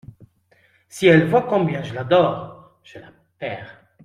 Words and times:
Si 0.89 1.05
elle 1.05 1.29
voit 1.29 1.43
combien 1.43 1.83
je 1.83 1.93
l'adore, 1.93 2.79
je 2.83 2.97
la 2.97 3.11
perds. 3.37 3.77